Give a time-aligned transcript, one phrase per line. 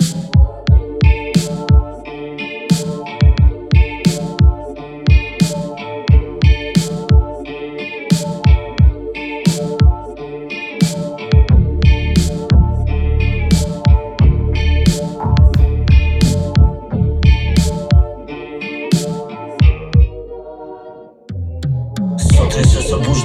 [0.00, 0.39] Thank you.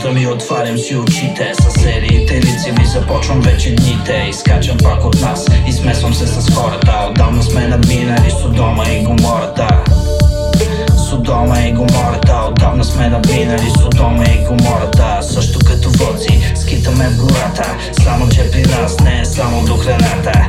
[0.06, 5.22] Събуждам и отварям си очите С сериите лици ми започвам вече дните Изкачам пак от
[5.22, 9.84] нас и смесвам се с хората Отдавна сме надминали Содома и Гомората
[11.10, 17.78] Содома и Гомората Отдавна сме надминали Содома и Гомората Също като водци скитаме в гората
[18.04, 20.45] Само че при нас не е само до храната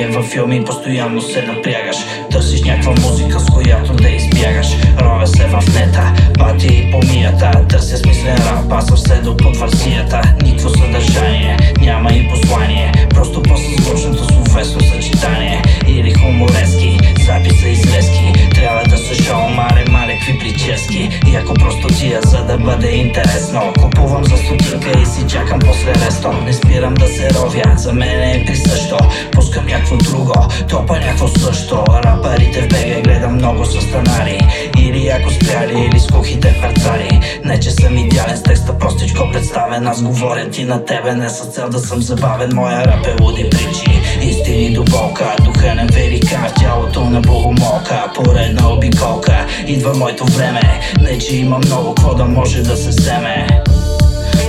[0.00, 1.96] е във филми постоянно се напрягаш.
[2.30, 4.66] Търсиш някаква музика, с която да избягаш.
[5.00, 7.50] Ровя се в нета, пати и помията.
[7.68, 12.92] Търся смислен рап, аз съм седал под върсията Никво съдържание, няма и послание.
[13.10, 15.62] Просто по-съзвучното словесно съчетание.
[15.88, 21.08] Или хуморески, записа и срезки Трябва да са шоу, мале, мале, какви прически.
[21.32, 23.72] И ако просто тия, за да бъде интересно.
[23.82, 26.32] Купувам за стотинка и си чакам после ресто.
[26.32, 28.98] Не спирам да се ровя, за мен е присъщо.
[29.32, 30.34] Пускам някакво друго,
[30.68, 31.84] топа някакво също.
[32.04, 34.40] Рапарите в бега гледам много са станали
[34.78, 39.86] Или ако спряли, или с кухите парцари Не че съм идеален с текста, простичко представен.
[39.86, 42.50] Аз говоря ти на тебе, не с цел да съм забавен.
[42.54, 45.36] Моя рап е луди причи, истини до болка.
[45.44, 47.54] Духа на велика в тялото на богомолка.
[47.64, 48.12] Обиколка,
[49.66, 50.80] идва моето време.
[51.00, 53.46] Не че има много какво да може да се вземе.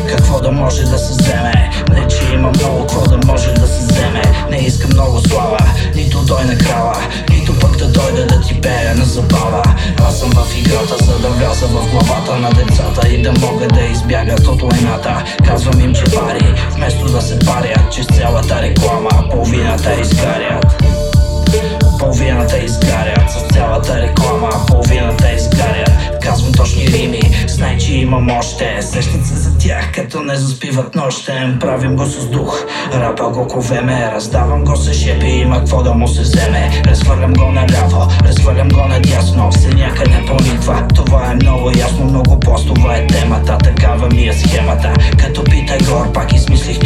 [0.09, 1.69] Какво да може да се вземе?
[1.89, 4.21] Не че има много какво да може да се вземе.
[4.49, 5.57] Не искам много слава,
[5.95, 6.95] нито дойна крала
[7.29, 9.63] Нито пък да дойда да ти пея на забава.
[10.07, 13.81] Аз съм в играта, за да вляза в главата на децата И да могат да
[13.81, 19.09] избягат от лайната Казвам им, че пари, вместо да се парят Че с цялата реклама
[19.31, 20.83] половината изгарят.
[21.99, 23.24] Половината изгарят
[28.25, 32.65] имам още Сещат се за тях, като не заспиват нощем Правим го с дух.
[32.93, 36.81] Рапа го ковеме Раздавам го с шепи Има какво да му се вземе.
[36.85, 39.51] Разхвърлям го наляво Разхвърлям го надясно.
[39.51, 43.57] Все някъде понитва Това е много ясно Много постова е темата.
[43.57, 44.93] Такава ми е схемата.
[45.19, 46.79] Като Питагор пак измислих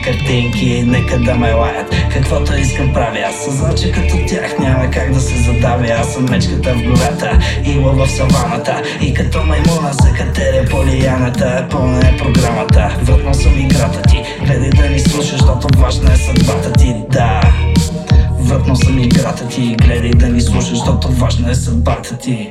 [0.00, 1.94] картинки Нека да ме лаят.
[2.12, 3.44] Каквото искам правя Аз.
[3.44, 5.88] Съзнал, че като тях няма как да се задавя.
[6.00, 8.82] Аз съм мечката в гората Ила в саваната.
[9.00, 12.98] И като маймуна се катеря по лияната Пълна е програмата.
[13.02, 14.22] Въртнал съм играта ти.
[14.46, 16.94] Гледай да ни слушаш, защото важна е съдбата ти.
[17.10, 17.40] Да.
[18.38, 19.76] Въртнал съм играта ти.
[19.82, 22.50] Гледай да ни слушаш, защото важна е съдбата ти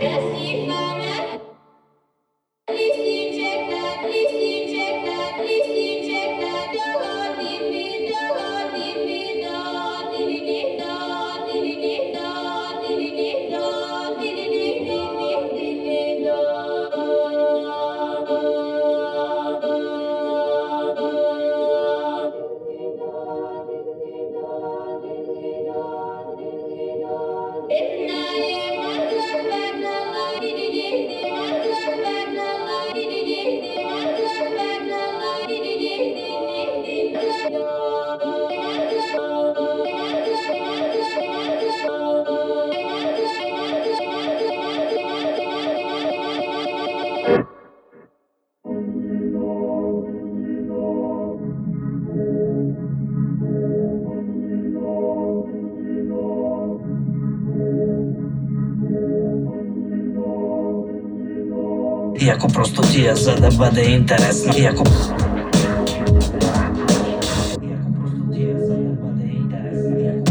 [62.21, 64.83] И ако просто тия, за да бъде интересно И ако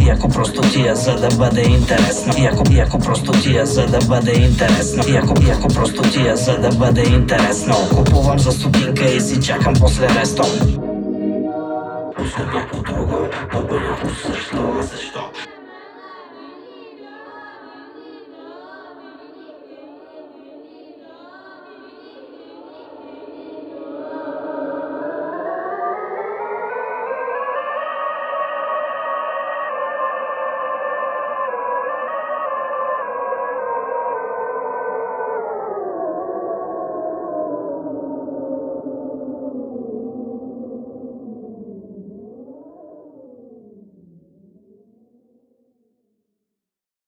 [0.00, 4.32] И ако просто тия, за да бъде интересно и ако просто тия, за да бъде
[4.32, 5.16] интересно и
[5.50, 10.42] ако просто тия, за да бъде интересно Купувам за стотинка и си чакам после ресто
[12.16, 13.16] Пускам по друго,
[13.50, 14.56] по също,
[14.92, 15.20] защо